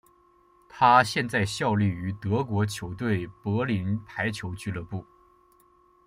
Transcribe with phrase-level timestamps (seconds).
[0.67, 5.05] 他现在效力于德国球队柏林排球俱乐部。